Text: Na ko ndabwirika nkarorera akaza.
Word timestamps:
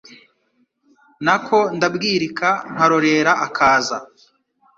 Na 1.25 1.35
ko 1.45 1.57
ndabwirika 1.77 2.49
nkarorera 2.73 3.31
akaza. 3.47 3.97